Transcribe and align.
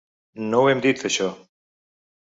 No 0.53 0.61
ho 0.61 0.71
hem 0.71 0.81
dit, 0.87 1.05
això. 1.11 1.31